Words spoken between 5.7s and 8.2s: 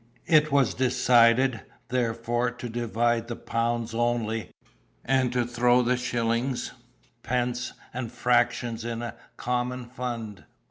the shillings, pence, and